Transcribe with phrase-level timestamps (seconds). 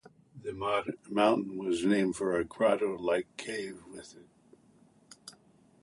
[0.41, 0.51] The
[1.09, 5.33] mountain was named for a grotto-like cave with it.